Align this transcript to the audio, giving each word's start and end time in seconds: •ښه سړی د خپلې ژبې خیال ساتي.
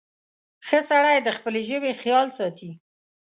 •ښه 0.67 0.79
سړی 0.89 1.17
د 1.21 1.29
خپلې 1.37 1.61
ژبې 1.69 1.91
خیال 2.01 2.27
ساتي. 2.37 2.71